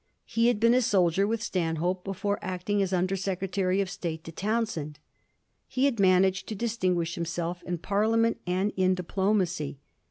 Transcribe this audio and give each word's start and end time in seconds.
He 0.25 0.47
had 0.47 0.59
been 0.59 0.73
a 0.73 0.81
soldier 0.81 1.27
with 1.27 1.43
Stanhope 1.43 2.03
before 2.03 2.39
acting 2.41 2.81
as 2.81 2.91
Under 2.91 3.15
Secretary 3.15 3.81
of 3.81 3.87
State 3.91 4.23
to 4.23 4.31
Towns 4.31 4.73
hend; 4.73 4.97
he 5.67 5.85
had 5.85 5.99
managed 5.99 6.47
to 6.47 6.55
distinguish 6.55 7.13
himself 7.13 7.61
in 7.61 7.77
Parliament 7.77 8.39
and 8.47 8.73
in 8.75 8.95
diplomacy. 8.95 9.77